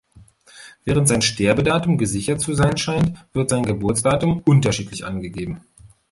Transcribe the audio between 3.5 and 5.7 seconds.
sein Geburtsdatum unterschiedlich angegeben.